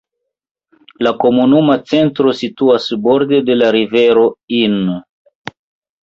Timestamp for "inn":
4.61-4.89